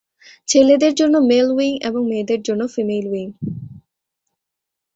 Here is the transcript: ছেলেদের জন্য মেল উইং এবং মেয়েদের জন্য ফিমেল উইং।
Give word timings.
ছেলেদের 0.47 0.93
জন্য 0.95 1.15
মেল 1.29 1.47
উইং 1.51 1.73
এবং 1.81 2.01
মেয়েদের 2.09 2.39
জন্য 2.41 2.61
ফিমেল 2.73 3.05
উইং। 3.07 3.27